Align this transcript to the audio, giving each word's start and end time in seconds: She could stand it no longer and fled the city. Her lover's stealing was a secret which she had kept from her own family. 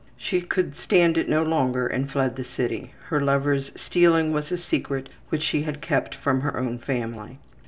She 0.17 0.41
could 0.41 0.75
stand 0.75 1.15
it 1.15 1.29
no 1.29 1.43
longer 1.43 1.85
and 1.85 2.09
fled 2.09 2.35
the 2.35 2.43
city. 2.43 2.91
Her 3.09 3.21
lover's 3.21 3.71
stealing 3.75 4.31
was 4.31 4.51
a 4.51 4.57
secret 4.57 5.09
which 5.29 5.43
she 5.43 5.61
had 5.61 5.79
kept 5.79 6.15
from 6.15 6.41
her 6.41 6.57
own 6.57 6.79
family. 6.79 7.37